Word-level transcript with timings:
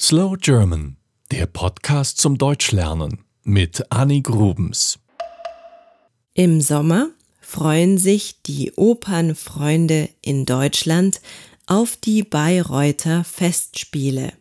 Slow 0.00 0.36
German, 0.36 0.96
der 1.30 1.46
Podcast 1.46 2.18
zum 2.18 2.36
Deutschlernen 2.36 3.20
mit 3.44 3.92
Annie 3.92 4.22
Grubens. 4.22 4.98
Im 6.34 6.60
Sommer 6.60 7.10
freuen 7.40 7.96
sich 7.96 8.42
die 8.42 8.72
Opernfreunde 8.72 10.08
in 10.20 10.46
Deutschland 10.46 11.20
auf 11.66 11.96
die 11.96 12.24
Bayreuther 12.24 13.22
Festspiele. 13.22 14.32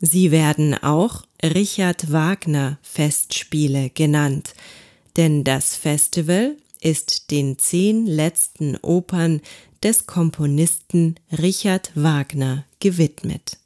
Sie 0.00 0.30
werden 0.30 0.74
auch 0.82 1.24
Richard 1.44 2.10
Wagner 2.10 2.78
Festspiele 2.80 3.90
genannt, 3.90 4.54
denn 5.18 5.44
das 5.44 5.76
Festival 5.76 6.56
ist 6.80 7.30
den 7.30 7.58
zehn 7.58 8.06
letzten 8.06 8.78
Opern 8.78 9.42
des 9.82 10.06
Komponisten 10.06 11.16
Richard 11.30 11.92
Wagner 11.94 12.64
gewidmet. 12.80 13.58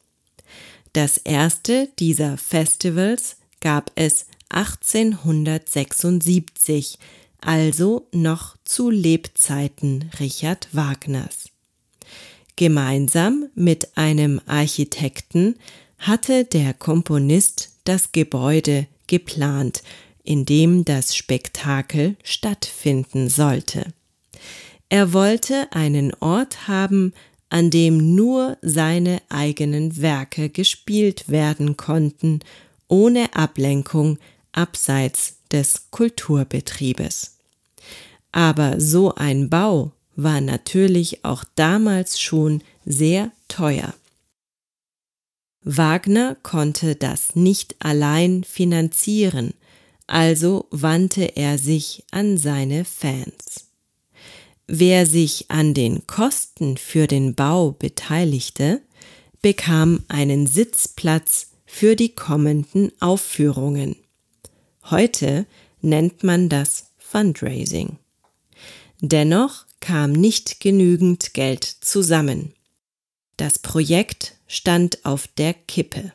Das 0.96 1.18
erste 1.18 1.88
dieser 1.98 2.38
Festivals 2.38 3.36
gab 3.60 3.92
es 3.96 4.24
1876, 4.48 6.98
also 7.38 8.08
noch 8.12 8.56
zu 8.64 8.88
Lebzeiten 8.88 10.10
Richard 10.18 10.68
Wagners. 10.72 11.50
Gemeinsam 12.56 13.50
mit 13.54 13.98
einem 13.98 14.40
Architekten 14.46 15.56
hatte 15.98 16.46
der 16.46 16.72
Komponist 16.72 17.72
das 17.84 18.12
Gebäude 18.12 18.86
geplant, 19.06 19.82
in 20.24 20.46
dem 20.46 20.86
das 20.86 21.14
Spektakel 21.14 22.16
stattfinden 22.22 23.28
sollte. 23.28 23.92
Er 24.88 25.12
wollte 25.12 25.70
einen 25.72 26.14
Ort 26.20 26.68
haben, 26.68 27.12
an 27.56 27.70
dem 27.70 28.14
nur 28.14 28.58
seine 28.60 29.22
eigenen 29.30 30.02
Werke 30.02 30.50
gespielt 30.50 31.30
werden 31.30 31.78
konnten, 31.78 32.40
ohne 32.86 33.34
Ablenkung 33.34 34.18
abseits 34.52 35.36
des 35.50 35.90
Kulturbetriebes. 35.90 37.38
Aber 38.30 38.78
so 38.78 39.14
ein 39.14 39.48
Bau 39.48 39.92
war 40.16 40.42
natürlich 40.42 41.24
auch 41.24 41.44
damals 41.54 42.20
schon 42.20 42.62
sehr 42.84 43.32
teuer. 43.48 43.94
Wagner 45.62 46.36
konnte 46.42 46.94
das 46.94 47.36
nicht 47.36 47.74
allein 47.78 48.44
finanzieren, 48.44 49.54
also 50.06 50.66
wandte 50.70 51.36
er 51.36 51.56
sich 51.56 52.04
an 52.10 52.36
seine 52.36 52.84
Fans. 52.84 53.70
Wer 54.68 55.06
sich 55.06 55.50
an 55.50 55.74
den 55.74 56.06
Kosten 56.08 56.76
für 56.76 57.06
den 57.06 57.34
Bau 57.34 57.70
beteiligte, 57.70 58.82
bekam 59.40 60.02
einen 60.08 60.48
Sitzplatz 60.48 61.52
für 61.66 61.94
die 61.94 62.14
kommenden 62.14 62.90
Aufführungen. 63.00 63.94
Heute 64.90 65.46
nennt 65.82 66.24
man 66.24 66.48
das 66.48 66.90
Fundraising. 66.98 67.98
Dennoch 69.00 69.66
kam 69.78 70.10
nicht 70.10 70.58
genügend 70.58 71.32
Geld 71.32 71.64
zusammen. 71.64 72.52
Das 73.36 73.60
Projekt 73.60 74.34
stand 74.48 75.04
auf 75.04 75.28
der 75.28 75.54
Kippe. 75.54 76.12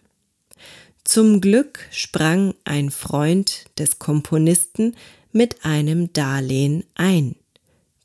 Zum 1.05 1.39
Glück 1.39 1.88
sprang 1.91 2.53
ein 2.66 2.91
Freund 2.91 3.66
des 3.77 3.97
Komponisten 3.99 4.95
mit 5.31 5.63
einem 5.63 6.11
Darlehen 6.11 6.83
ein. 6.95 7.35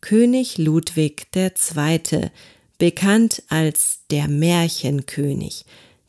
König 0.07 0.57
Ludwig 0.57 1.27
II., 1.35 2.31
bekannt 2.79 3.43
als 3.49 4.03
der 4.13 4.29
Märchenkönig, 4.29 5.65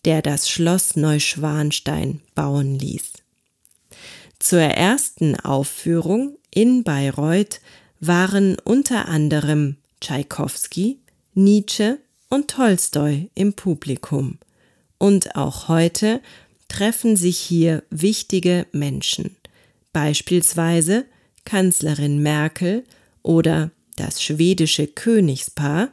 der 0.06 0.22
das 0.22 0.52
Schloss 0.52 0.96
Neuschwanstein 0.96 2.22
bauen 2.36 2.78
ließ. 2.78 3.14
Zur 4.38 4.60
ersten 4.60 5.36
Aufführung 5.40 6.38
in 6.54 6.84
Bayreuth 6.84 7.60
waren 8.00 8.58
unter 8.64 9.08
anderem 9.08 9.78
Tschaikowski, 10.00 11.00
Nietzsche 11.34 11.98
und 12.30 12.52
Tolstoi 12.52 13.32
im 13.34 13.54
Publikum. 13.54 14.38
Und 15.00 15.36
auch 15.36 15.70
heute 15.70 16.22
treffen 16.68 17.16
sich 17.16 17.40
hier 17.40 17.82
wichtige 17.90 18.68
Menschen, 18.72 19.36
beispielsweise 19.92 21.06
Kanzlerin 21.46 22.22
Merkel 22.22 22.84
oder 23.24 23.72
das 23.98 24.24
schwedische 24.24 24.88
Königspaar, 24.88 25.90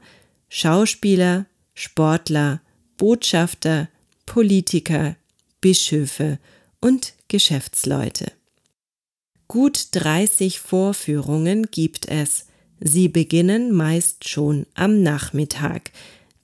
Schauspieler, 0.48 1.47
Sportler, 1.75 2.60
Botschafter, 2.97 3.88
Politiker, 4.26 5.16
Bischöfe 5.60 6.38
und 6.81 7.15
Geschäftsleute. 7.28 8.31
Gut 9.48 9.88
30 9.92 10.60
Vorführungen 10.60 11.66
gibt 11.70 12.09
es. 12.09 12.47
Sie 12.81 13.09
beginnen 13.09 13.72
meist 13.72 14.28
schon 14.28 14.66
am 14.75 15.03
Nachmittag, 15.03 15.91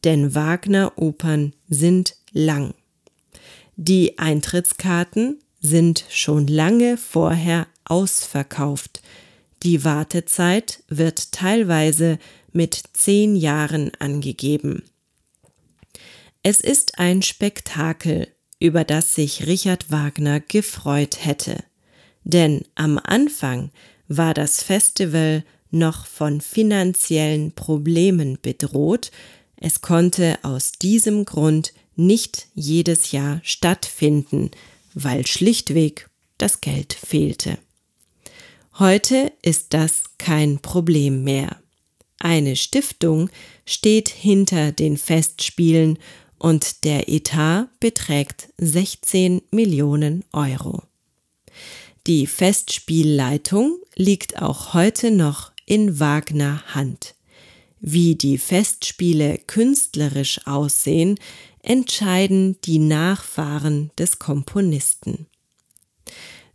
denn 0.05 0.35
Wagner-Opern 0.35 1.55
sind 1.69 2.17
lang. 2.33 2.75
Die 3.77 4.19
Eintrittskarten 4.19 5.39
sind 5.61 6.05
schon 6.11 6.47
lange 6.47 6.97
vorher 6.97 7.67
ausverkauft. 7.85 9.03
Die 9.63 9.85
Wartezeit 9.85 10.83
wird 10.89 11.33
teilweise 11.33 12.19
mit 12.53 12.83
zehn 12.95 13.37
Jahren 13.37 13.93
angegeben. 13.99 14.83
Es 16.43 16.61
ist 16.61 16.99
ein 16.99 17.23
Spektakel, 17.23 18.29
über 18.59 18.85
das 18.85 19.15
sich 19.15 19.47
Richard 19.47 19.91
Wagner 19.91 20.41
gefreut 20.41 21.25
hätte. 21.25 21.63
Denn 22.25 22.63
am 22.75 22.99
Anfang 22.99 23.71
war 24.09 24.35
das 24.35 24.63
Festival 24.63 25.45
noch 25.71 26.07
von 26.07 26.41
finanziellen 26.41 27.53
Problemen 27.53 28.39
bedroht, 28.41 29.11
es 29.57 29.83
konnte 29.83 30.39
aus 30.43 30.73
diesem 30.73 31.27
Grund 31.27 31.75
nicht 31.95 32.49
jedes 32.55 33.13
Jahr 33.13 33.41
stattfinden, 33.43 34.51
weil 34.95 35.27
schlichtweg 35.27 36.09
das 36.39 36.63
Geld 36.63 36.95
fehlte. 36.95 37.59
Heute 38.81 39.31
ist 39.43 39.75
das 39.75 40.05
kein 40.17 40.61
Problem 40.61 41.23
mehr. 41.23 41.59
Eine 42.19 42.57
Stiftung 42.57 43.29
steht 43.67 44.09
hinter 44.09 44.73
den 44.73 44.97
Festspielen 44.97 45.99
und 46.39 46.85
der 46.85 47.11
Etat 47.11 47.69
beträgt 47.79 48.49
16 48.57 49.43
Millionen 49.51 50.25
Euro. 50.33 50.83
Die 52.07 52.27
Festspielleitung 52.27 53.77
liegt 53.97 54.41
auch 54.41 54.73
heute 54.73 55.11
noch 55.11 55.53
in 55.67 56.01
Wagner 56.01 56.63
Hand. 56.75 57.15
Wie 57.81 58.15
die 58.15 58.39
Festspiele 58.39 59.41
künstlerisch 59.47 60.47
aussehen, 60.47 61.19
entscheiden 61.63 62.57
die 62.65 62.79
Nachfahren 62.79 63.91
des 63.99 64.19
Komponisten. 64.19 65.27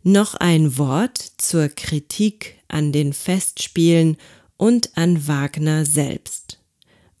Noch 0.08 0.36
ein 0.36 0.78
Wort 0.78 1.18
zur 1.36 1.68
Kritik 1.68 2.62
an 2.68 2.92
den 2.92 3.12
Festspielen 3.12 4.16
und 4.56 4.96
an 4.96 5.26
Wagner 5.26 5.84
selbst. 5.84 6.60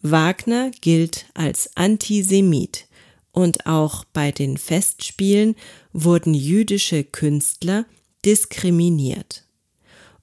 Wagner 0.02 0.70
gilt 0.70 1.26
als 1.34 1.68
Antisemit 1.74 2.86
und 3.32 3.66
auch 3.66 4.04
bei 4.04 4.30
den 4.30 4.56
Festspielen 4.56 5.56
wurden 5.92 6.32
jüdische 6.32 7.02
Künstler 7.02 7.86
diskriminiert. 8.24 9.42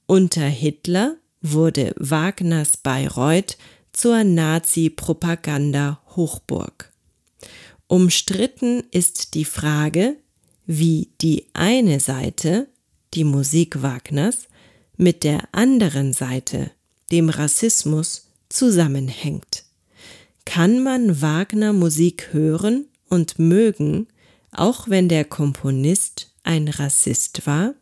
Unter 0.06 0.48
Hitler 0.48 1.18
wurde 1.42 1.94
Wagners 1.98 2.78
Bayreuth 2.78 3.58
zur 3.92 4.24
Nazi-Propaganda-Hochburg. 4.24 6.94
Umstritten 7.88 8.86
ist 8.92 9.34
die 9.34 9.44
Frage, 9.44 10.16
wie 10.66 11.10
die 11.22 11.46
eine 11.54 12.00
Seite, 12.00 12.68
die 13.14 13.24
Musik 13.24 13.82
Wagners, 13.82 14.48
mit 14.98 15.24
der 15.24 15.48
anderen 15.52 16.14
Seite, 16.14 16.72
dem 17.12 17.30
Rassismus, 17.30 18.28
zusammenhängt. 18.50 19.64
Kann 20.46 20.84
man 20.84 21.22
Wagner 21.22 21.74
Musik 21.74 22.30
hören 22.32 22.86
und 23.10 23.40
mögen, 23.40 24.08
auch 24.52 24.90
wenn 24.90 25.10
der 25.10 25.26
Komponist 25.26 26.32
ein 26.44 26.68
Rassist 26.68 27.48
war? 27.48 27.74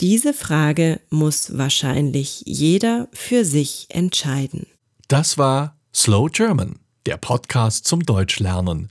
Diese 0.00 0.32
Frage 0.32 1.00
muss 1.10 1.56
wahrscheinlich 1.58 2.42
jeder 2.46 3.08
für 3.12 3.44
sich 3.44 3.86
entscheiden. 3.88 4.66
Das 5.08 5.38
war 5.38 5.76
Slow 5.94 6.28
German, 6.30 6.78
der 7.06 7.16
Podcast 7.16 7.86
zum 7.86 8.04
Deutschlernen 8.04 8.90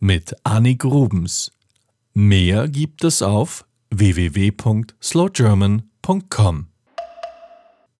mit 0.00 0.34
Annie 0.44 0.76
Grubens. 0.76 1.50
Mehr 2.18 2.68
gibt 2.68 3.04
es 3.04 3.20
auf 3.20 3.66
www.slowgerman.com. 3.90 6.66